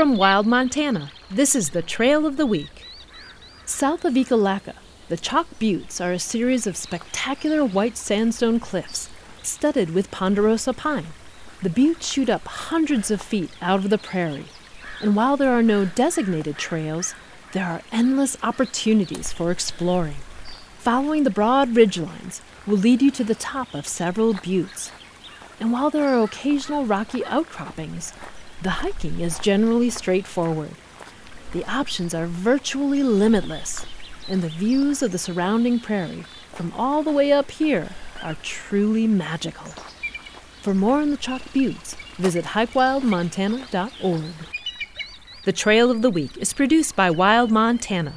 [0.00, 2.86] From Wild Montana, this is the Trail of the Week.
[3.66, 4.72] South of Ekalaka,
[5.10, 9.10] the Chalk Buttes are a series of spectacular white sandstone cliffs
[9.42, 11.08] studded with ponderosa pine.
[11.62, 14.46] The buttes shoot up hundreds of feet out of the prairie,
[15.02, 17.14] and while there are no designated trails,
[17.52, 20.16] there are endless opportunities for exploring.
[20.78, 24.92] Following the broad ridgelines will lead you to the top of several buttes.
[25.60, 28.14] And while there are occasional rocky outcroppings,
[28.62, 30.72] the hiking is generally straightforward.
[31.52, 33.86] The options are virtually limitless,
[34.28, 37.90] and the views of the surrounding prairie from all the way up here
[38.22, 39.72] are truly magical.
[40.62, 44.34] For more on the Chalk Buttes, visit hikewildmontana.org.
[45.44, 48.14] The Trail of the Week is produced by Wild Montana